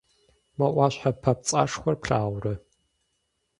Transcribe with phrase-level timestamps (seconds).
[0.57, 2.53] Мо Ӏуащхьэ папцӀэшхуэр плъагъурэ?